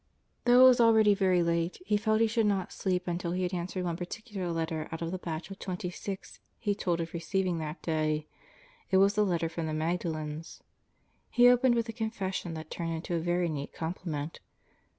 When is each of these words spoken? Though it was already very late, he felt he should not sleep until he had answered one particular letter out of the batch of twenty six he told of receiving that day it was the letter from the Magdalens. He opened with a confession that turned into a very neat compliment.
Though 0.45 0.61
it 0.61 0.67
was 0.67 0.81
already 0.81 1.13
very 1.13 1.43
late, 1.43 1.79
he 1.85 1.95
felt 1.95 2.21
he 2.21 2.25
should 2.25 2.47
not 2.47 2.71
sleep 2.71 3.07
until 3.07 3.33
he 3.33 3.43
had 3.43 3.53
answered 3.53 3.83
one 3.85 3.97
particular 3.97 4.51
letter 4.51 4.89
out 4.91 5.03
of 5.03 5.11
the 5.11 5.19
batch 5.19 5.51
of 5.51 5.59
twenty 5.59 5.91
six 5.91 6.39
he 6.57 6.73
told 6.73 6.99
of 6.99 7.13
receiving 7.13 7.59
that 7.59 7.83
day 7.83 8.25
it 8.89 8.97
was 8.97 9.13
the 9.13 9.23
letter 9.23 9.47
from 9.47 9.67
the 9.67 9.73
Magdalens. 9.73 10.61
He 11.29 11.47
opened 11.47 11.75
with 11.75 11.87
a 11.87 11.93
confession 11.93 12.55
that 12.55 12.71
turned 12.71 12.93
into 12.93 13.13
a 13.13 13.19
very 13.19 13.47
neat 13.47 13.73
compliment. 13.73 14.39